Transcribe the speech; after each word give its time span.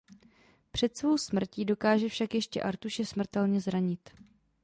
Před 0.71 0.97
svou 0.97 1.17
smrtí 1.17 1.65
dokáže 1.65 2.09
však 2.09 2.33
ještě 2.33 2.61
Artuše 2.61 3.05
smrtelně 3.05 3.61
zranit. 3.61 4.09